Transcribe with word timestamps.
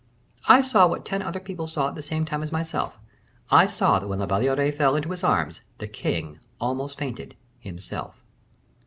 "I 0.47 0.61
saw 0.61 0.87
what 0.87 1.05
ten 1.05 1.21
other 1.21 1.39
people 1.39 1.67
saw 1.67 1.87
at 1.89 1.93
the 1.93 2.01
same 2.01 2.25
time 2.25 2.41
as 2.41 2.51
myself; 2.51 2.97
I 3.51 3.67
saw 3.67 3.99
that 3.99 4.07
when 4.07 4.17
La 4.17 4.25
Valliere 4.25 4.71
fell 4.71 4.95
into 4.95 5.11
his 5.11 5.23
arms, 5.23 5.61
the 5.77 5.87
king 5.87 6.39
almost 6.59 6.97
fainted 6.97 7.35
himself." 7.59 8.15